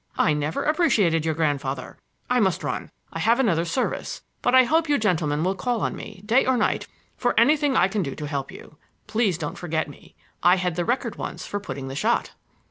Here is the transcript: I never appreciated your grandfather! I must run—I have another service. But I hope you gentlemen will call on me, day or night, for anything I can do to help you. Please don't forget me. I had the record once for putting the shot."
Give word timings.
I 0.17 0.33
never 0.33 0.63
appreciated 0.63 1.25
your 1.25 1.35
grandfather! 1.35 1.99
I 2.27 2.39
must 2.39 2.63
run—I 2.63 3.19
have 3.19 3.39
another 3.39 3.65
service. 3.65 4.23
But 4.41 4.55
I 4.55 4.63
hope 4.63 4.89
you 4.89 4.97
gentlemen 4.97 5.43
will 5.43 5.53
call 5.53 5.81
on 5.81 5.95
me, 5.95 6.23
day 6.25 6.43
or 6.43 6.57
night, 6.57 6.87
for 7.17 7.39
anything 7.39 7.77
I 7.77 7.87
can 7.87 8.01
do 8.01 8.15
to 8.15 8.25
help 8.25 8.51
you. 8.51 8.77
Please 9.05 9.37
don't 9.37 9.59
forget 9.59 9.87
me. 9.87 10.15
I 10.41 10.55
had 10.55 10.75
the 10.75 10.85
record 10.85 11.17
once 11.17 11.45
for 11.45 11.59
putting 11.59 11.87
the 11.87 11.95
shot." 11.95 12.31